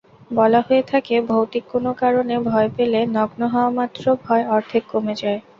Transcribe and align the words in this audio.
বলা 0.31 0.59
হয়ে 0.61 0.83
থাকে-ভৌতিক 0.85 1.63
কোনো 1.73 1.91
কারণে 2.01 2.35
ভয় 2.47 2.69
পেলে 2.75 2.99
নগ্ন 3.15 3.41
হওয়ামাত্র 3.53 4.03
ভয় 4.23 4.43
অর্ধেক 4.55 4.83
কমে 4.91 5.13
যায়। 5.21 5.39